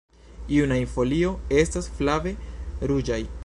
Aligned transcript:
Junaj 0.53 0.79
folio 0.93 1.33
estas 1.65 1.91
flave 1.99 2.35
ruĝaj. 2.93 3.23